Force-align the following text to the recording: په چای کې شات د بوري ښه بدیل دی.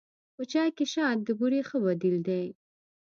په 0.35 0.43
چای 0.51 0.69
کې 0.77 0.85
شات 0.93 1.17
د 1.23 1.29
بوري 1.39 1.61
ښه 1.67 1.77
بدیل 1.85 2.15
دی. 2.27 2.45